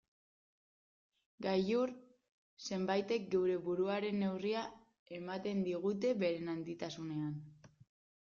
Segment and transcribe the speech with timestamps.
[1.45, 1.91] Gailur
[2.69, 4.63] zenbaitek geure buruaren neurria
[5.19, 7.37] ematen digute beren handitasunean.